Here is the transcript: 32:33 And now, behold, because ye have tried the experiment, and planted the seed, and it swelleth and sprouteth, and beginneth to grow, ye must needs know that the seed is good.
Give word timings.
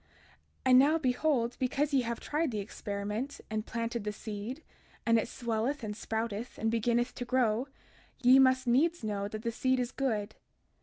32:33 0.01 0.07
And 0.65 0.79
now, 0.79 0.97
behold, 0.97 1.57
because 1.59 1.93
ye 1.93 2.01
have 2.01 2.19
tried 2.19 2.49
the 2.49 2.57
experiment, 2.57 3.39
and 3.51 3.67
planted 3.67 4.03
the 4.03 4.11
seed, 4.11 4.63
and 5.05 5.19
it 5.19 5.27
swelleth 5.27 5.83
and 5.83 5.93
sprouteth, 5.95 6.57
and 6.57 6.71
beginneth 6.71 7.13
to 7.13 7.23
grow, 7.23 7.67
ye 8.23 8.39
must 8.39 8.65
needs 8.65 9.03
know 9.03 9.27
that 9.27 9.43
the 9.43 9.51
seed 9.51 9.79
is 9.79 9.91
good. 9.91 10.33